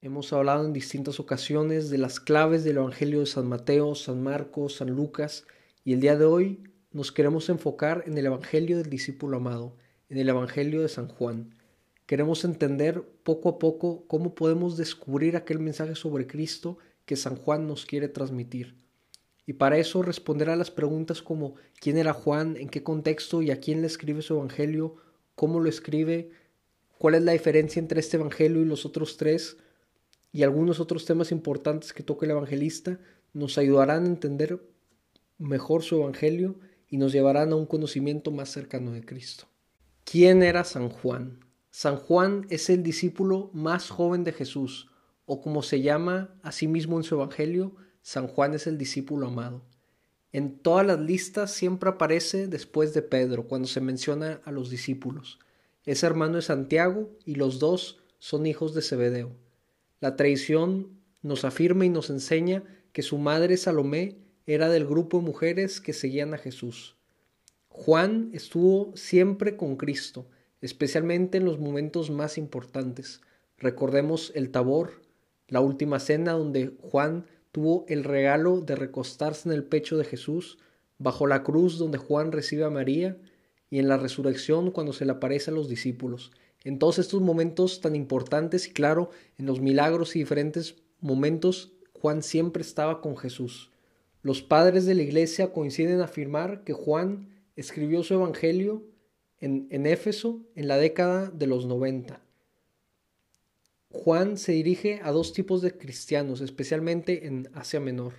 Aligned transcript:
Hemos 0.00 0.32
hablado 0.32 0.64
en 0.64 0.72
distintas 0.72 1.18
ocasiones 1.18 1.90
de 1.90 1.98
las 1.98 2.20
claves 2.20 2.62
del 2.62 2.76
Evangelio 2.76 3.18
de 3.18 3.26
San 3.26 3.48
Mateo, 3.48 3.96
San 3.96 4.22
Marcos, 4.22 4.76
San 4.76 4.90
Lucas 4.90 5.44
y 5.82 5.92
el 5.92 6.00
día 6.00 6.16
de 6.16 6.24
hoy 6.24 6.62
nos 6.92 7.10
queremos 7.10 7.48
enfocar 7.48 8.04
en 8.06 8.16
el 8.16 8.26
Evangelio 8.26 8.78
del 8.78 8.90
discípulo 8.90 9.38
amado, 9.38 9.74
en 10.08 10.18
el 10.18 10.28
Evangelio 10.28 10.82
de 10.82 10.88
San 10.88 11.08
Juan. 11.08 11.52
Queremos 12.06 12.44
entender 12.44 13.02
poco 13.24 13.48
a 13.48 13.58
poco 13.58 14.06
cómo 14.06 14.36
podemos 14.36 14.76
descubrir 14.76 15.36
aquel 15.36 15.58
mensaje 15.58 15.96
sobre 15.96 16.28
Cristo 16.28 16.78
que 17.04 17.16
San 17.16 17.34
Juan 17.34 17.66
nos 17.66 17.84
quiere 17.84 18.06
transmitir. 18.06 18.76
Y 19.46 19.54
para 19.54 19.78
eso 19.78 20.04
responder 20.04 20.48
a 20.48 20.54
las 20.54 20.70
preguntas 20.70 21.22
como 21.22 21.56
quién 21.80 21.98
era 21.98 22.12
Juan, 22.12 22.56
en 22.56 22.68
qué 22.68 22.84
contexto 22.84 23.42
y 23.42 23.50
a 23.50 23.58
quién 23.58 23.80
le 23.80 23.88
escribe 23.88 24.22
su 24.22 24.34
Evangelio, 24.34 24.94
cómo 25.34 25.58
lo 25.58 25.68
escribe, 25.68 26.30
cuál 26.98 27.16
es 27.16 27.22
la 27.22 27.32
diferencia 27.32 27.80
entre 27.80 27.98
este 27.98 28.16
Evangelio 28.16 28.62
y 28.62 28.64
los 28.64 28.86
otros 28.86 29.16
tres, 29.16 29.56
y 30.32 30.42
algunos 30.42 30.80
otros 30.80 31.04
temas 31.04 31.32
importantes 31.32 31.92
que 31.92 32.02
toca 32.02 32.26
el 32.26 32.32
evangelista 32.32 33.00
nos 33.32 33.58
ayudarán 33.58 34.04
a 34.04 34.08
entender 34.08 34.60
mejor 35.38 35.82
su 35.82 35.96
evangelio 35.96 36.58
y 36.88 36.98
nos 36.98 37.12
llevarán 37.12 37.52
a 37.52 37.56
un 37.56 37.66
conocimiento 37.66 38.30
más 38.30 38.50
cercano 38.50 38.92
de 38.92 39.04
Cristo. 39.04 39.46
¿Quién 40.04 40.42
era 40.42 40.64
San 40.64 40.88
Juan? 40.88 41.40
San 41.70 41.96
Juan 41.96 42.46
es 42.50 42.70
el 42.70 42.82
discípulo 42.82 43.50
más 43.52 43.90
joven 43.90 44.24
de 44.24 44.32
Jesús, 44.32 44.90
o 45.26 45.40
como 45.40 45.62
se 45.62 45.82
llama 45.82 46.34
a 46.42 46.52
sí 46.52 46.66
mismo 46.66 46.96
en 46.96 47.04
su 47.04 47.14
evangelio, 47.14 47.76
San 48.00 48.26
Juan 48.26 48.54
es 48.54 48.66
el 48.66 48.78
discípulo 48.78 49.26
amado. 49.26 49.62
En 50.32 50.58
todas 50.58 50.86
las 50.86 50.98
listas 50.98 51.52
siempre 51.52 51.90
aparece 51.90 52.48
después 52.48 52.94
de 52.94 53.02
Pedro 53.02 53.46
cuando 53.46 53.68
se 53.68 53.80
menciona 53.80 54.40
a 54.44 54.52
los 54.52 54.70
discípulos. 54.70 55.38
Es 55.84 56.02
hermano 56.02 56.36
de 56.36 56.42
Santiago 56.42 57.10
y 57.24 57.34
los 57.34 57.58
dos 57.58 57.98
son 58.18 58.46
hijos 58.46 58.74
de 58.74 58.82
Zebedeo. 58.82 59.36
La 60.00 60.14
tradición 60.14 61.00
nos 61.22 61.44
afirma 61.44 61.84
y 61.84 61.88
nos 61.88 62.10
enseña 62.10 62.62
que 62.92 63.02
su 63.02 63.18
madre 63.18 63.56
Salomé 63.56 64.16
era 64.46 64.68
del 64.68 64.86
grupo 64.86 65.18
de 65.18 65.24
mujeres 65.24 65.80
que 65.80 65.92
seguían 65.92 66.34
a 66.34 66.38
Jesús. 66.38 66.96
Juan 67.68 68.30
estuvo 68.32 68.96
siempre 68.96 69.56
con 69.56 69.76
Cristo, 69.76 70.28
especialmente 70.60 71.38
en 71.38 71.44
los 71.44 71.58
momentos 71.58 72.10
más 72.10 72.38
importantes. 72.38 73.20
Recordemos 73.56 74.32
el 74.34 74.50
Tabor, 74.50 75.02
la 75.48 75.60
última 75.60 75.98
cena 75.98 76.32
donde 76.32 76.76
Juan 76.80 77.26
tuvo 77.52 77.84
el 77.88 78.04
regalo 78.04 78.60
de 78.60 78.76
recostarse 78.76 79.48
en 79.48 79.54
el 79.54 79.64
pecho 79.64 79.96
de 79.96 80.04
Jesús, 80.04 80.58
bajo 80.98 81.26
la 81.26 81.42
cruz 81.42 81.78
donde 81.78 81.98
Juan 81.98 82.32
recibe 82.32 82.64
a 82.64 82.70
María, 82.70 83.16
y 83.70 83.80
en 83.80 83.88
la 83.88 83.96
resurrección 83.96 84.70
cuando 84.70 84.92
se 84.92 85.04
le 85.04 85.12
aparece 85.12 85.50
a 85.50 85.54
los 85.54 85.68
discípulos. 85.68 86.30
En 86.68 86.78
todos 86.78 86.98
estos 86.98 87.22
momentos 87.22 87.80
tan 87.80 87.96
importantes 87.96 88.68
y 88.68 88.72
claro, 88.72 89.08
en 89.38 89.46
los 89.46 89.58
milagros 89.58 90.14
y 90.14 90.18
diferentes 90.18 90.76
momentos, 91.00 91.72
Juan 91.94 92.22
siempre 92.22 92.60
estaba 92.60 93.00
con 93.00 93.16
Jesús. 93.16 93.70
Los 94.20 94.42
padres 94.42 94.84
de 94.84 94.94
la 94.94 95.00
iglesia 95.00 95.50
coinciden 95.50 95.94
en 95.94 96.00
afirmar 96.02 96.64
que 96.64 96.74
Juan 96.74 97.30
escribió 97.56 98.02
su 98.02 98.12
evangelio 98.12 98.84
en, 99.40 99.86
Éfeso 99.86 100.42
en 100.56 100.68
la 100.68 100.76
década 100.76 101.30
de 101.30 101.46
los 101.46 101.64
90. 101.64 102.20
Juan 103.88 104.36
se 104.36 104.52
dirige 104.52 105.00
a 105.02 105.10
dos 105.10 105.32
tipos 105.32 105.62
de 105.62 105.72
cristianos, 105.72 106.42
especialmente 106.42 107.26
en 107.28 107.48
Asia 107.54 107.80
Menor. 107.80 108.12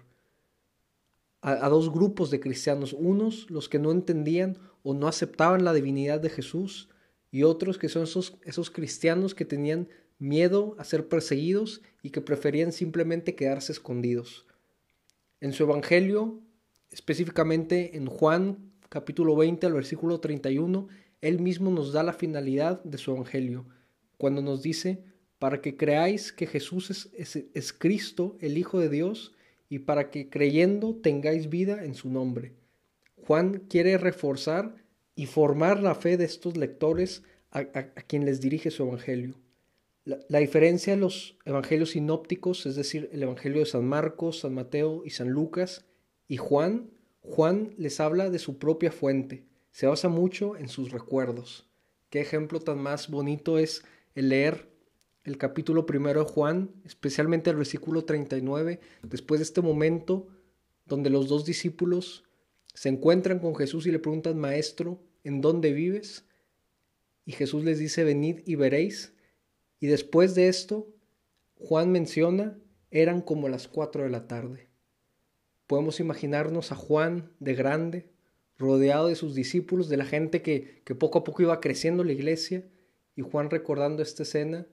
A, 1.42 1.70
dos 1.70 1.94
grupos 1.94 2.32
de 2.32 2.40
cristianos, 2.40 2.94
unos 2.94 3.48
los 3.52 3.70
que 3.70 3.78
no 3.78 3.92
entendían 3.92 4.58
o 4.82 4.96
no 4.96 5.08
aceptaban 5.08 5.64
la 5.64 5.72
divinidad 5.72 6.20
de 6.20 6.32
Jesús, 6.32 6.90
y 7.32 7.44
otros 7.44 7.78
que 7.78 7.90
son 7.90 8.04
esos, 8.04 8.38
esos 8.44 8.70
cristianos 8.72 9.36
que 9.36 9.46
tenían 9.46 9.88
miedo 10.18 10.76
a 10.78 10.84
ser 10.84 11.08
perseguidos 11.08 11.82
y 12.02 12.10
que 12.10 12.22
preferían 12.22 12.72
simplemente 12.72 13.36
quedarse 13.36 13.72
escondidos. 13.72 14.46
En 15.40 15.54
su 15.54 15.64
Evangelio, 15.64 16.42
específicamente 16.92 17.96
en 17.96 18.08
Juan 18.08 18.72
capítulo 18.90 19.36
20 19.36 19.68
al 19.68 19.74
versículo 19.74 20.20
31, 20.20 20.88
él 21.22 21.40
mismo 21.40 21.72
nos 21.72 21.94
da 21.94 22.04
la 22.04 22.14
finalidad 22.14 22.84
de 22.84 22.98
su 22.98 23.12
Evangelio, 23.12 23.66
cuando 24.18 24.42
nos 24.42 24.62
dice, 24.64 25.04
para 25.38 25.62
que 25.62 25.78
creáis 25.78 26.34
que 26.34 26.48
Jesús 26.48 26.90
es, 26.90 27.10
es, 27.14 27.46
es 27.54 27.74
Cristo, 27.74 28.38
el 28.42 28.58
Hijo 28.58 28.80
de 28.80 28.90
Dios, 28.90 29.34
y 29.70 29.80
para 29.80 30.10
que 30.10 30.30
creyendo 30.30 30.96
tengáis 30.96 31.50
vida 31.50 31.86
en 31.86 31.94
su 31.94 32.10
nombre. 32.10 32.56
Juan 33.16 33.66
quiere 33.70 33.98
reforzar 33.98 34.76
y 35.20 35.26
formar 35.26 35.84
la 35.84 35.96
fe 35.96 36.16
de 36.16 36.24
estos 36.24 36.56
lectores 36.56 37.24
a, 37.52 37.66
quien 38.08 38.24
les 38.24 38.40
dirige 38.40 38.72
su 38.72 38.84
evangelio. 38.84 39.36
La, 40.06 40.18
la, 40.30 40.40
diferencia 40.40 40.94
de 40.94 41.02
los 41.02 41.36
evangelios 41.44 41.90
sinópticos, 41.90 42.66
es 42.66 42.78
decir, 42.78 43.10
el 43.12 43.24
evangelio 43.24 43.60
de 43.60 43.66
San 43.66 43.84
Marcos, 43.86 44.40
San 44.40 44.54
Mateo 44.54 45.02
y 45.04 45.10
San 45.10 45.28
Lucas, 45.28 45.84
y 46.30 46.38
Juan, 46.38 46.92
Juan 47.20 47.74
les 47.78 48.00
habla 48.00 48.30
de 48.30 48.40
su 48.40 48.60
propia 48.60 48.94
fuente, 48.94 49.44
se 49.72 49.88
basa 49.88 50.08
mucho 50.08 50.56
en 50.56 50.70
sus 50.70 50.90
recuerdos. 50.90 51.68
Qué 52.10 52.22
ejemplo 52.22 52.62
tan 52.62 52.78
más 52.78 53.10
bonito 53.10 53.60
es 53.60 53.84
el 54.16 54.30
leer 54.30 54.70
el 55.26 55.38
capítulo 55.38 55.86
primero 55.86 56.24
de 56.24 56.32
Juan, 56.32 56.72
especialmente 56.86 57.50
el 57.50 57.58
versículo 57.58 58.06
39, 58.06 58.80
después 59.04 59.40
de 59.42 59.44
este 59.44 59.62
momento 59.62 60.30
donde 60.86 61.10
los 61.10 61.28
dos 61.28 61.44
discípulos 61.44 62.24
se 62.74 62.88
encuentran 62.88 63.40
con 63.40 63.54
Jesús 63.54 63.86
y 63.86 63.92
le 63.92 64.00
preguntan, 64.00 64.40
Maestro, 64.40 65.02
¿en 65.24 65.42
dónde 65.42 65.74
vives? 65.74 66.26
Y 67.26 67.34
Jesús 67.34 67.64
les 67.64 67.80
dice, 67.80 68.04
venid 68.04 68.42
y 68.46 68.56
veréis. 68.56 69.14
Y 69.80 69.88
después 69.88 70.36
de 70.36 70.48
esto, 70.48 70.88
Juan 71.56 71.92
menciona, 71.92 72.58
eran 72.92 73.22
como 73.22 73.50
las 73.50 73.68
cuatro 73.68 74.04
de 74.04 74.10
la 74.10 74.28
tarde. 74.28 74.68
Podemos 75.68 76.00
imaginarnos 76.00 76.72
a 76.72 76.76
Juan 76.76 77.32
de 77.40 77.54
grande, 77.54 78.10
rodeado 78.58 79.08
de 79.08 79.16
sus 79.16 79.36
discípulos, 79.36 79.90
de 79.90 79.98
la 79.98 80.06
gente 80.06 80.42
que, 80.42 80.82
que 80.84 80.96
poco 80.96 81.20
a 81.20 81.24
poco 81.24 81.42
iba 81.44 81.60
creciendo 81.62 82.04
la 82.04 82.14
iglesia, 82.14 82.66
y 83.16 83.22
Juan 83.22 83.50
recordando 83.50 84.02
esta 84.02 84.24
escena 84.24 84.66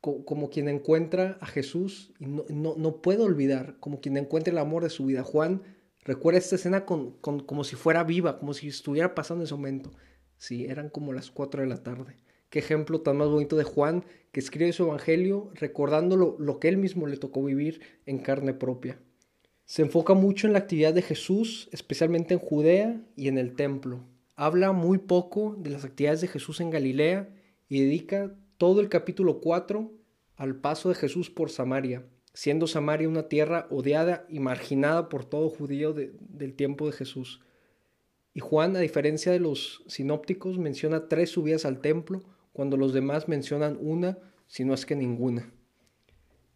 como 0.00 0.50
quien 0.50 0.68
encuentra 0.68 1.38
a 1.40 1.46
Jesús 1.46 2.12
y 2.18 2.26
no, 2.26 2.44
no, 2.50 2.74
no, 2.76 3.00
puede 3.00 3.22
olvidar, 3.22 3.76
como 3.80 4.02
quien 4.02 4.18
encuentra 4.18 4.52
el 4.52 4.58
amor 4.58 4.82
de 4.82 4.90
su 4.90 5.06
vida. 5.06 5.22
Juan 5.22 5.62
Recuerda 6.04 6.38
esta 6.38 6.56
escena 6.56 6.84
con, 6.84 7.12
con, 7.18 7.40
como 7.40 7.64
si 7.64 7.76
fuera 7.76 8.04
viva, 8.04 8.38
como 8.38 8.54
si 8.54 8.68
estuviera 8.68 9.14
pasando 9.14 9.42
en 9.42 9.46
ese 9.46 9.54
momento. 9.54 9.90
Sí, 10.36 10.66
eran 10.66 10.90
como 10.90 11.12
las 11.12 11.30
4 11.30 11.62
de 11.62 11.68
la 11.68 11.82
tarde. 11.82 12.16
Qué 12.50 12.58
ejemplo 12.58 13.00
tan 13.00 13.16
más 13.16 13.28
bonito 13.28 13.56
de 13.56 13.64
Juan, 13.64 14.04
que 14.30 14.40
escribe 14.40 14.72
su 14.72 14.84
evangelio 14.84 15.50
recordando 15.54 16.16
lo, 16.16 16.36
lo 16.38 16.60
que 16.60 16.68
él 16.68 16.76
mismo 16.76 17.06
le 17.06 17.16
tocó 17.16 17.42
vivir 17.42 17.80
en 18.06 18.18
carne 18.18 18.52
propia. 18.52 19.00
Se 19.64 19.82
enfoca 19.82 20.12
mucho 20.12 20.46
en 20.46 20.52
la 20.52 20.58
actividad 20.58 20.92
de 20.92 21.02
Jesús, 21.02 21.68
especialmente 21.72 22.34
en 22.34 22.40
Judea 22.40 23.00
y 23.16 23.28
en 23.28 23.38
el 23.38 23.54
templo. 23.54 24.04
Habla 24.36 24.72
muy 24.72 24.98
poco 24.98 25.56
de 25.58 25.70
las 25.70 25.84
actividades 25.84 26.20
de 26.20 26.28
Jesús 26.28 26.60
en 26.60 26.70
Galilea 26.70 27.30
y 27.68 27.80
dedica 27.80 28.34
todo 28.58 28.80
el 28.80 28.90
capítulo 28.90 29.40
4 29.40 29.90
al 30.36 30.56
paso 30.56 30.90
de 30.90 30.96
Jesús 30.96 31.30
por 31.30 31.50
Samaria, 31.50 32.04
siendo 32.34 32.66
Samaria 32.66 33.08
una 33.08 33.28
tierra 33.28 33.66
odiada 33.70 34.26
y 34.28 34.40
marginada 34.40 35.08
por 35.08 35.24
todo 35.24 35.48
judío 35.48 35.94
del 35.94 36.54
tiempo 36.54 36.86
de 36.86 36.92
Jesús. 36.92 37.40
Y 38.34 38.40
Juan, 38.40 38.76
a 38.76 38.80
diferencia 38.80 39.30
de 39.30 39.38
los 39.38 39.84
sinópticos, 39.86 40.58
menciona 40.58 41.08
tres 41.08 41.30
subidas 41.30 41.64
al 41.64 41.80
templo, 41.80 42.22
cuando 42.52 42.76
los 42.76 42.92
demás 42.92 43.28
mencionan 43.28 43.78
una, 43.80 44.18
si 44.48 44.64
no 44.64 44.74
es 44.74 44.84
que 44.84 44.96
ninguna. 44.96 45.52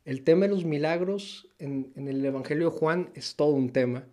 El 0.05 0.25
tema 0.25 0.47
de 0.47 0.53
los 0.53 0.65
milagros 0.65 1.49
en, 1.59 1.93
el 1.95 2.25
Evangelio 2.25 2.71
de 2.71 2.77
Juan 2.77 3.11
es 3.15 3.37
todo 3.37 3.51
un 3.51 3.71
tema. 3.71 4.09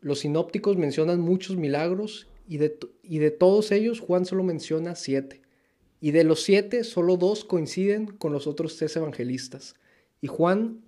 Los 0.00 0.20
sinópticos 0.20 0.78
mencionan 0.78 1.20
muchos 1.20 1.56
milagros 1.56 2.28
y 2.48 2.56
de, 2.56 2.78
y 3.02 3.18
de 3.18 3.30
todos 3.30 3.70
ellos 3.70 4.00
Juan 4.00 4.24
solo 4.24 4.44
menciona 4.44 4.94
siete. 4.94 5.42
Y 6.00 6.12
de 6.12 6.24
los 6.24 6.42
siete, 6.42 6.84
solo 6.84 7.18
dos 7.18 7.44
coinciden 7.44 8.06
con 8.06 8.32
los 8.32 8.46
otros 8.46 8.76
tres 8.78 8.96
evangelistas. 8.96 9.74
Y 10.20 10.26
Juan, 10.28 10.82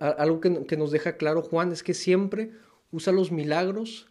algo 0.00 0.40
que, 0.40 0.76
nos 0.76 0.90
deja 0.90 1.16
claro 1.16 1.42
Juan 1.42 1.72
es 1.72 1.82
que 1.82 1.94
siempre 1.94 2.52
usa 2.90 3.12
los 3.12 3.30
milagros 3.30 4.08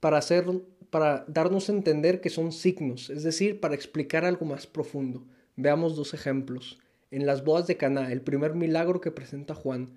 para 0.00 0.18
hacer, 0.18 0.46
para 0.90 1.24
darnos 1.28 1.68
a 1.68 1.72
entender 1.72 2.20
que 2.20 2.30
son 2.30 2.52
signos, 2.52 3.10
es 3.10 3.22
decir, 3.22 3.60
para 3.60 3.74
explicar 3.74 4.24
algo 4.24 4.46
más 4.46 4.66
profundo. 4.66 5.24
Veamos 5.56 5.94
dos 5.96 6.14
ejemplos. 6.14 6.78
En 7.10 7.26
las 7.26 7.44
bodas 7.44 7.66
de 7.66 7.76
Caná, 7.76 8.12
el 8.12 8.22
primer 8.22 8.54
milagro 8.54 9.00
que 9.00 9.10
presenta 9.10 9.54
Juan, 9.54 9.90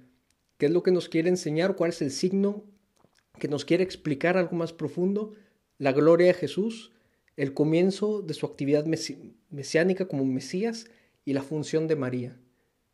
¿qué 0.57 0.68
es 0.68 0.71
lo 0.71 0.83
que 0.83 0.91
nos 0.91 1.09
quiere 1.09 1.29
enseñar? 1.29 1.75
¿Cuál 1.75 1.89
es 1.89 2.01
el 2.01 2.12
signo 2.12 2.63
que 3.39 3.47
nos 3.47 3.65
quiere 3.65 3.83
explicar 3.83 4.38
algo 4.38 4.56
más 4.56 4.74
profundo? 4.74 5.33
La 5.77 5.91
gloria 5.91 6.27
de 6.27 6.33
Jesús, 6.33 6.91
el 7.38 7.53
comienzo 7.53 8.21
de 8.21 8.33
su 8.33 8.45
actividad 8.45 8.86
mesiánica 9.50 10.07
como 10.07 10.25
Mesías 10.25 10.88
y 11.25 11.33
la 11.33 11.41
función 11.41 11.88
de 11.88 11.95
María. 11.95 12.38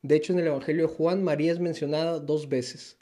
De 0.01 0.15
hecho, 0.15 0.33
en 0.33 0.39
el 0.39 0.47
Evangelio 0.47 0.87
de 0.87 0.93
Juan, 0.93 1.23
María 1.23 1.51
es 1.51 1.59
mencionada 1.59 2.19
dos 2.19 2.47
veces, 2.47 2.97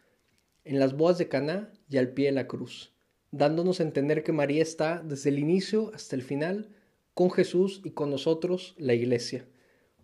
en 0.64 0.80
las 0.80 0.98
bodas 0.98 1.20
de 1.20 1.28
Caná 1.28 1.72
y 1.90 1.98
al 1.98 2.10
pie 2.10 2.28
de 2.28 2.32
la 2.32 2.48
cruz, 2.48 2.94
dándonos 3.32 3.80
a 3.80 3.84
entender 3.84 4.24
que 4.24 4.32
María 4.32 4.64
está 4.64 5.04
desde 5.04 5.30
el 5.30 5.38
inicio 5.40 5.92
hasta 5.94 6.16
el 6.16 6.24
final 6.24 6.70
con 7.14 7.30
Jesús 7.30 7.82
y 7.84 7.92
con 7.92 8.10
nosotros, 8.10 8.76
la 8.78 8.96
iglesia. 8.96 9.48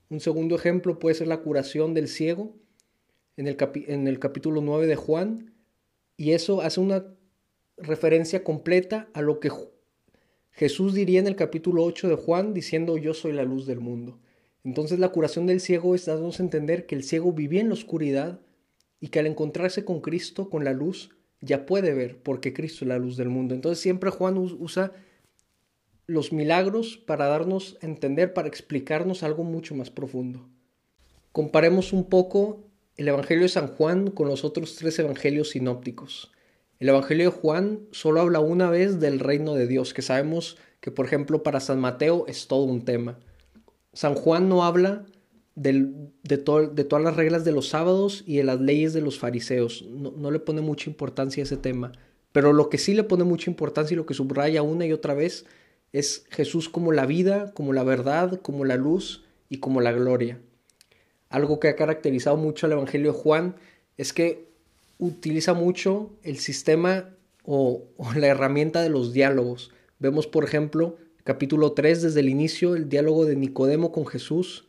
Un 0.10 0.20
segundo 0.20 0.56
ejemplo 0.56 1.00
puede 1.00 1.16
ser 1.16 1.28
la 1.28 1.42
curación 1.42 1.96
del 1.96 2.08
ciego 2.08 2.56
en 3.38 3.48
el, 3.48 4.20
capítulo 4.20 4.62
9 4.62 4.86
de 4.86 4.96
Juan, 4.96 5.56
y 6.16 6.32
eso 6.32 6.62
hace 6.62 6.80
una 6.80 7.08
referencia 7.78 8.44
completa 8.44 9.10
a 9.14 9.22
lo 9.22 9.40
que 9.40 9.52
Jesús 10.52 10.94
diría 10.94 11.20
en 11.20 11.26
el 11.26 11.36
capítulo 11.36 11.84
8 11.84 12.10
de 12.10 12.16
Juan 12.16 12.54
diciendo 12.54 12.98
yo 12.98 13.16
soy 13.16 13.34
la 13.34 13.44
luz 13.44 13.66
del 13.66 13.80
mundo. 13.80 14.20
Entonces 14.64 15.00
la 15.00 15.10
curación 15.10 15.46
del 15.46 15.60
ciego 15.60 15.96
es 15.96 16.06
darnos 16.06 16.40
a 16.40 16.44
entender 16.44 16.86
que 16.86 16.96
el 16.96 17.04
ciego 17.04 17.34
vivía 17.34 17.62
en 17.62 17.68
la 17.68 17.74
oscuridad 17.74 18.40
y 19.00 19.10
que 19.10 19.20
al 19.20 19.28
encontrarse 19.28 19.84
con 19.84 20.00
Cristo, 20.00 20.50
con 20.50 20.64
la 20.64 20.74
luz, 20.74 21.10
ya 21.42 21.66
puede 21.66 21.94
ver 21.94 22.18
porque 22.24 22.54
Cristo 22.54 22.86
es 22.86 22.90
la 22.90 22.98
luz 22.98 23.18
del 23.18 23.30
mundo. 23.30 23.54
Entonces 23.54 23.80
siempre 23.80 24.10
Juan 24.10 24.38
usa 24.38 24.94
los 26.08 26.32
milagros 26.32 26.98
para 26.98 27.28
darnos 27.28 27.78
a 27.82 27.86
entender, 27.86 28.34
para 28.34 28.48
explicarnos 28.48 29.24
algo 29.24 29.44
mucho 29.44 29.76
más 29.76 29.90
profundo. 29.90 30.48
Comparemos 31.34 31.92
un 31.92 32.06
poco 32.06 32.64
el 32.96 33.08
Evangelio 33.08 33.44
de 33.44 33.50
San 33.50 33.68
Juan 33.68 34.12
con 34.12 34.28
los 34.28 34.44
otros 34.44 34.76
tres 34.76 34.98
evangelios 35.00 35.50
sinópticos. 35.50 36.32
El 36.80 36.90
Evangelio 36.90 37.32
de 37.32 37.38
Juan 37.38 37.88
solo 37.92 38.22
habla 38.22 38.40
una 38.40 38.70
vez 38.70 39.00
del 39.00 39.20
reino 39.20 39.56
de 39.56 39.68
Dios, 39.68 39.94
que 39.94 40.02
sabemos 40.02 40.58
que 40.80 40.92
por 40.92 41.06
ejemplo 41.06 41.42
para 41.42 41.60
San 41.60 41.80
Mateo 41.80 42.26
es 42.28 42.48
todo 42.48 42.64
un 42.64 42.86
tema. 42.86 43.20
San 43.94 44.16
Juan 44.16 44.50
no 44.50 44.64
habla 44.64 45.06
de, 45.56 46.38
todas 46.38 47.04
las 47.04 47.16
reglas 47.16 47.46
de 47.46 47.52
los 47.52 47.70
sábados 47.70 48.24
y 48.26 48.38
de 48.38 48.44
las 48.44 48.60
leyes 48.60 48.94
de 48.94 49.02
los 49.02 49.20
fariseos. 49.20 49.84
No, 49.84 50.32
le 50.32 50.40
pone 50.40 50.62
mucha 50.62 50.90
importancia 50.90 51.44
a 51.44 51.46
ese 51.46 51.58
tema. 51.58 51.92
Pero 52.32 52.54
lo 52.54 52.70
que 52.70 52.80
sí 52.80 52.96
le 52.96 53.04
pone 53.04 53.24
mucha 53.24 53.52
importancia 53.52 53.94
y 53.94 53.98
lo 53.98 54.08
que 54.08 54.16
subraya 54.16 54.64
una 54.64 54.86
y 54.86 54.94
otra 54.94 55.14
vez 55.14 55.46
es 55.92 56.26
Jesús 56.32 56.70
como 56.70 56.92
la 56.92 57.06
vida, 57.06 57.52
como 57.54 57.74
la 57.74 57.84
verdad, 57.84 58.42
como 58.42 58.66
la 58.66 58.76
luz 58.76 59.24
y 59.50 59.60
como 59.60 59.82
la 59.82 59.92
gloria. 59.92 60.42
Algo 61.30 61.60
que 61.60 61.68
ha 61.68 61.76
caracterizado 61.76 62.38
mucho 62.38 62.66
al 62.66 62.72
Evangelio 62.72 63.14
de 63.14 63.20
Juan 63.20 63.56
es 63.98 64.14
que 64.14 64.52
utiliza 64.98 65.54
mucho 65.54 66.12
el 66.24 66.40
sistema 66.40 67.10
o 67.46 67.90
la 68.16 68.28
herramienta 68.28 68.82
de 68.82 68.90
los 68.90 69.14
diálogos. 69.14 69.72
Vemos, 70.00 70.26
por 70.26 70.44
ejemplo, 70.44 70.98
capítulo 71.24 71.72
3, 71.72 72.02
desde 72.02 72.20
el 72.20 72.30
inicio, 72.30 72.76
el 72.76 72.90
diálogo 72.90 73.26
de 73.26 73.36
Nicodemo 73.36 73.92
con 73.92 74.06
Jesús, 74.06 74.68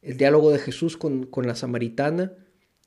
el 0.00 0.16
diálogo 0.16 0.50
de 0.50 0.58
Jesús 0.58 0.96
con, 0.96 1.28
la 1.36 1.54
samaritana, 1.54 2.32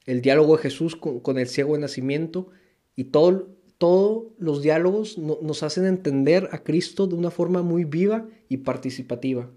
el 0.06 0.22
diálogo 0.22 0.58
de 0.58 0.64
Jesús 0.64 0.96
con, 0.96 1.38
el 1.38 1.48
ciego 1.48 1.74
de 1.74 1.82
nacimiento, 1.82 2.50
y 2.96 3.06
todos 3.06 4.24
los 4.38 4.62
diálogos 4.62 5.18
nos 5.18 5.64
hacen 5.64 5.86
entender 5.86 6.50
a 6.52 6.64
Cristo 6.64 7.08
de 7.08 7.16
una 7.16 7.32
forma 7.32 7.62
muy 7.62 7.84
viva 7.84 8.26
y 8.50 8.58
participativa. 8.58 9.50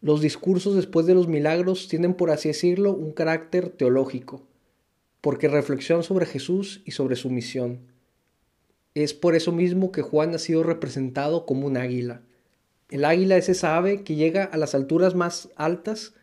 Los 0.00 0.22
discursos 0.22 0.74
después 0.74 1.06
de 1.06 1.14
los 1.14 1.28
milagros 1.28 1.86
tienen, 1.88 2.14
por 2.14 2.30
así 2.30 2.48
decirlo, 2.48 2.92
un 2.92 3.12
carácter 3.12 3.68
teológico, 3.68 4.46
porque 5.20 5.46
reflexionan 5.46 6.02
sobre 6.02 6.26
Jesús 6.26 6.82
y 6.86 6.92
sobre 6.92 7.16
su 7.16 7.30
misión. 7.30 7.89
Es 8.94 9.14
por 9.14 9.34
eso 9.34 9.52
mismo 9.52 9.92
que 9.92 10.02
Juan 10.02 10.34
ha 10.34 10.38
sido 10.38 10.62
representado 10.62 11.46
como 11.46 11.66
un 11.66 11.76
águila. 11.76 12.22
El 12.88 13.04
águila 13.04 13.36
es 13.36 13.48
esa 13.48 13.76
ave 13.76 14.02
que 14.02 14.16
llega 14.16 14.44
a 14.44 14.56
las 14.56 14.74
alturas 14.74 15.14
más 15.14 15.48
altas, 15.54 16.14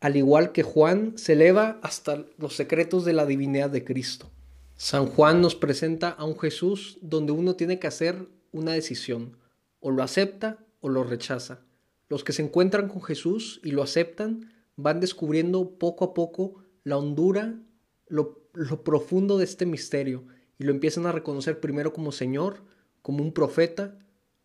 al 0.00 0.16
igual 0.16 0.52
que 0.52 0.62
Juan 0.62 1.16
se 1.16 1.32
eleva 1.32 1.78
hasta 1.82 2.24
los 2.38 2.56
secretos 2.56 3.04
de 3.04 3.14
la 3.14 3.26
divinidad 3.26 3.70
de 3.70 3.84
Cristo. 3.84 4.30
San 4.76 5.06
Juan 5.06 5.40
nos 5.40 5.54
presenta 5.54 6.10
a 6.10 6.24
un 6.24 6.38
Jesús 6.38 6.98
donde 7.02 7.32
uno 7.32 7.56
tiene 7.56 7.78
que 7.78 7.86
hacer 7.86 8.28
una 8.52 8.72
decisión, 8.72 9.36
o 9.80 9.90
lo 9.90 10.02
acepta 10.02 10.58
o 10.80 10.88
lo 10.88 11.04
rechaza. 11.04 11.60
Los 12.08 12.24
que 12.24 12.32
se 12.32 12.42
encuentran 12.42 12.88
con 12.88 13.02
Jesús 13.02 13.60
y 13.62 13.70
lo 13.70 13.82
aceptan 13.82 14.52
van 14.76 15.00
descubriendo 15.00 15.78
poco 15.78 16.04
a 16.04 16.14
poco 16.14 16.64
la 16.82 16.96
hondura, 16.96 17.60
lo, 18.08 18.38
profundo 18.82 19.38
de 19.38 19.44
este 19.44 19.64
misterio 19.64 20.24
y 20.60 20.64
lo 20.64 20.72
empiezan 20.72 21.06
a 21.06 21.12
reconocer 21.12 21.58
primero 21.58 21.94
como 21.94 22.12
Señor, 22.12 22.60
como 23.00 23.24
un 23.24 23.32
profeta, 23.32 23.98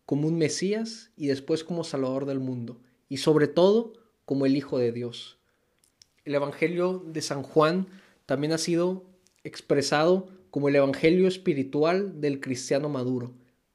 como 0.06 0.26
un 0.26 0.38
Mesías 0.38 1.10
y 1.14 1.26
después 1.26 1.62
como 1.62 1.84
Salvador 1.84 2.24
del 2.24 2.40
mundo 2.40 2.80
y 3.10 3.18
sobre 3.18 3.48
todo 3.48 3.92
como 4.24 4.46
el 4.46 4.56
Hijo 4.56 4.78
de 4.78 4.92
Dios. 4.92 5.38
El 6.24 6.34
Evangelio 6.34 7.04
de 7.06 7.20
San 7.20 7.42
Juan 7.42 7.88
también 8.24 8.54
ha 8.54 8.58
sido 8.58 9.04
expresado 9.44 10.28
como 10.50 10.70
el 10.70 10.76
Evangelio 10.76 11.28
espiritual 11.28 12.18
del 12.18 12.40
cristiano 12.40 12.88
maduro, 12.88 13.34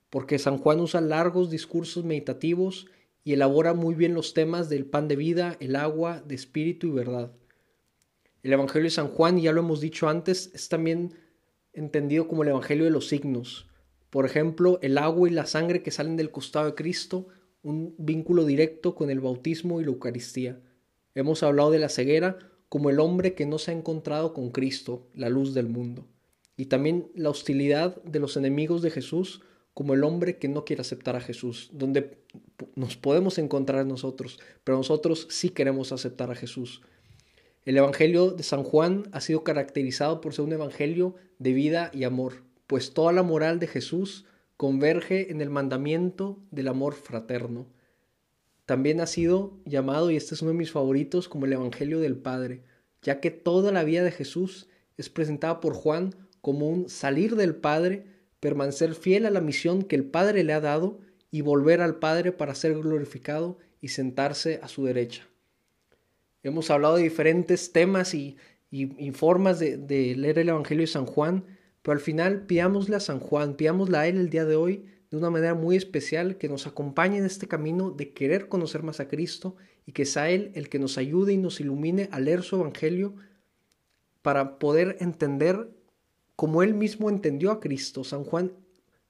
porque 0.10 0.40
San 0.40 0.58
Juan 0.58 0.80
usa 0.80 1.00
largos 1.00 1.52
discursos 1.52 2.04
meditativos 2.04 2.88
y 3.24 3.34
elabora 3.34 3.76
muy 3.76 3.94
bien 3.94 4.16
los 4.16 4.34
temas 4.34 4.68
del 4.68 4.88
pan 4.88 5.08
de 5.08 5.16
vida, 5.16 5.58
el 5.60 5.76
agua, 5.76 6.24
de 6.26 6.34
espíritu 6.34 6.88
y 6.88 6.92
verdad. 6.92 7.34
El 8.42 8.54
Evangelio 8.54 8.86
de 8.86 8.96
San 8.96 9.10
Juan, 9.10 9.40
ya 9.40 9.52
lo 9.52 9.60
hemos 9.60 9.80
dicho 9.80 10.10
antes, 10.10 10.50
es 10.56 10.70
también 10.70 11.14
entendido 11.74 12.28
como 12.28 12.44
el 12.44 12.50
Evangelio 12.50 12.86
de 12.86 12.92
los 12.92 13.08
signos. 13.08 13.68
Por 14.10 14.26
ejemplo, 14.26 14.80
el 14.82 14.98
agua 14.98 15.30
y 15.30 15.32
la 15.32 15.46
sangre 15.46 15.84
que 15.84 15.92
salen 15.92 16.18
del 16.18 16.32
costado 16.32 16.66
de 16.66 16.76
Cristo, 16.76 17.28
un 17.64 17.96
vínculo 17.98 18.46
directo 18.46 18.96
con 18.96 19.10
el 19.10 19.20
bautismo 19.20 19.80
y 19.80 19.86
la 19.86 19.92
Eucaristía. 19.92 20.60
Hemos 21.16 21.44
hablado 21.44 21.72
de 21.72 21.80
la 21.80 21.90
ceguera 21.90 22.38
como 22.70 22.90
el 22.90 23.00
hombre 23.00 23.34
que 23.34 23.46
no 23.46 23.58
se 23.58 23.72
ha 23.72 23.74
encontrado 23.74 24.34
con 24.34 24.50
Cristo, 24.52 25.08
la 25.14 25.30
luz 25.30 25.54
del 25.54 25.68
mundo. 25.68 26.08
Y 26.58 26.66
también 26.66 27.12
la 27.16 27.30
hostilidad 27.30 28.02
de 28.04 28.20
los 28.20 28.38
enemigos 28.38 28.82
de 28.82 28.92
Jesús 28.92 29.42
como 29.74 29.94
el 29.94 30.04
hombre 30.04 30.38
que 30.38 30.48
no 30.48 30.66
quiere 30.66 30.82
aceptar 30.82 31.16
a 31.16 31.22
Jesús, 31.22 31.70
donde 31.74 32.18
nos 32.76 32.98
podemos 32.98 33.38
encontrar 33.38 33.86
nosotros, 33.86 34.40
pero 34.64 34.78
nosotros 34.78 35.28
sí 35.30 35.50
queremos 35.50 35.92
aceptar 35.92 36.30
a 36.32 36.36
Jesús. 36.36 36.82
El 37.63 37.78
Evangelio 37.78 38.31
de 38.31 38.42
San 38.42 38.63
Juan 38.63 39.04
ha 39.12 39.22
sido 39.22 39.44
caracterizado 39.44 40.19
por 40.19 40.34
ser 40.34 40.46
un 40.46 40.52
Evangelio 40.52 41.13
de 41.38 41.54
vida 41.54 41.92
y 41.94 42.06
amor, 42.06 42.44
pues 42.66 42.96
toda 42.96 43.13
la 43.13 43.22
moral 43.22 43.60
de 43.60 43.68
Jesús 43.68 44.25
converge 44.58 45.31
en 45.31 45.42
el 45.42 45.52
mandamiento 45.52 46.40
del 46.50 46.69
amor 46.69 46.96
fraterno. 46.96 47.68
También 48.66 49.00
ha 49.00 49.06
sido 49.06 49.60
llamado, 49.66 50.10
y 50.10 50.16
este 50.16 50.34
es 50.34 50.42
uno 50.42 50.52
de 50.52 50.58
mis 50.58 50.72
favoritos, 50.72 51.30
como 51.30 51.46
el 51.46 51.54
Evangelio 51.54 52.00
del 52.00 52.18
Padre, 52.18 52.63
ya 53.04 53.19
que 53.19 53.30
toda 53.30 53.72
la 53.72 53.84
vida 53.84 54.04
de 54.04 54.12
Jesús 54.12 54.68
es 54.98 55.10
presentada 55.10 55.60
por 55.60 55.75
Juan 55.75 56.16
como 56.42 56.68
un 56.68 56.90
salir 56.90 57.36
del 57.36 57.56
Padre, 57.56 58.08
permanecer 58.40 58.96
fiel 58.96 59.28
a 59.28 59.30
la 59.30 59.42
misión 59.42 59.84
que 59.84 59.96
el 59.96 60.06
Padre 60.06 60.44
le 60.44 60.54
ha 60.54 60.62
dado 60.62 61.00
y 61.30 61.42
volver 61.42 61.81
al 61.81 62.00
Padre 62.00 62.31
para 62.31 62.56
ser 62.56 62.74
glorificado 62.74 63.60
y 63.81 63.90
sentarse 63.90 64.60
a 64.63 64.68
su 64.68 64.84
derecha. 64.84 65.28
Hemos 66.44 66.72
hablado 66.72 66.96
de 66.96 67.04
diferentes 67.04 67.72
temas 67.72 68.14
y, 68.14 68.38
formas 69.14 69.60
de, 69.60 70.15
leer 70.15 70.39
el 70.39 70.50
Evangelio 70.50 70.84
de 70.84 70.88
San 70.88 71.06
Juan, 71.06 71.46
pero 71.82 71.94
al 71.94 72.00
final 72.00 72.46
pidámosle 72.46 72.96
a 72.96 73.00
San 73.00 73.20
Juan, 73.20 73.56
pidámosle 73.56 73.98
a 73.98 74.08
Él 74.08 74.18
el 74.18 74.30
día 74.30 74.46
de 74.46 74.56
hoy 74.56 74.86
de 75.12 75.18
una 75.18 75.30
manera 75.30 75.54
muy 75.54 75.75
especial 75.75 76.38
que 76.38 76.48
nos 76.48 76.68
acompañe 76.68 77.18
en 77.18 77.25
este 77.25 77.48
camino 77.48 77.92
de 77.92 78.13
querer 78.13 78.48
conocer 78.48 78.82
más 78.82 79.00
a 79.00 79.08
Cristo 79.08 79.56
y 79.86 79.92
que 79.92 80.06
sea 80.06 80.30
Él 80.30 80.51
el 80.56 80.70
que 80.70 80.80
nos 80.80 80.98
ayude 80.98 81.34
y 81.34 81.38
nos 81.38 81.60
ilumine 81.60 82.08
a 82.12 82.20
leer 82.20 82.44
su 82.44 82.56
Evangelio 82.56 83.13
para 84.22 84.58
poder 84.58 84.98
entender 85.00 85.70
como 86.36 86.63
Él 86.63 86.74
mismo 86.74 87.10
entendió 87.10 87.51
a 87.51 87.60
Cristo. 87.60 88.04
San 88.04 88.24
Juan 88.24 88.54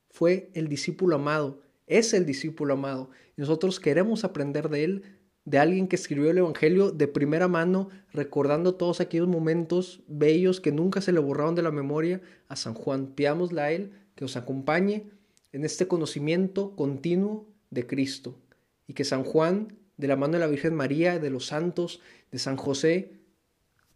fue 0.10 0.50
el 0.54 0.68
discípulo 0.68 1.16
amado, 1.16 1.62
es 1.88 2.14
el 2.14 2.26
discípulo 2.26 2.74
amado. 2.74 3.10
Y 3.38 3.42
nosotros 3.42 3.80
queremos 3.80 4.24
aprender 4.24 4.70
de 4.70 4.84
Él 4.84 5.04
de 5.52 5.60
alguien 5.60 5.90
que 5.90 5.98
escribió 5.98 6.32
el 6.32 6.38
Evangelio 6.38 6.92
de 6.92 7.10
primera 7.10 7.50
mano, 7.50 7.90
recordando 8.14 8.76
todos 8.76 9.02
aquellos 9.02 9.28
momentos 9.28 10.00
bellos 10.08 10.62
que 10.62 10.72
nunca 10.72 11.02
se 11.02 11.12
le 11.12 11.20
borraron 11.20 11.56
de 11.56 11.62
la 11.62 11.72
memoria 11.72 12.22
a 12.48 12.56
San 12.56 12.74
Juan. 12.74 13.08
Pidámosle 13.08 13.62
a 13.62 13.74
Él 13.74 13.92
que 14.16 14.24
os 14.24 14.38
acompañe 14.38 15.12
en 15.52 15.66
este 15.66 15.90
conocimiento 15.90 16.74
continuo 16.78 17.50
de 17.70 17.86
Cristo 17.86 18.38
y 18.88 18.94
que 18.94 19.04
San 19.04 19.26
Juan, 19.26 19.78
de 19.98 20.08
la 20.08 20.16
mano 20.16 20.36
de 20.36 20.40
la 20.40 20.48
Virgen 20.48 20.74
María, 20.74 21.20
de 21.20 21.30
los 21.30 21.48
santos, 21.48 22.00
de 22.32 22.40
San 22.40 22.56
José, 22.56 23.12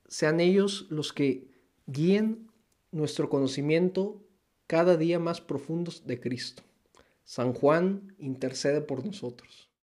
sean 0.10 0.42
ellos 0.42 0.88
los 0.90 1.14
que 1.14 1.48
guíen 1.88 2.52
nuestro 2.92 3.30
conocimiento 3.30 4.22
cada 4.68 4.98
día 4.98 5.20
más 5.20 5.40
profundos 5.40 6.06
de 6.06 6.20
Cristo. 6.20 6.64
San 7.24 7.54
Juan 7.54 8.14
intercede 8.20 8.82
por 8.82 9.06
nosotros. 9.06 9.65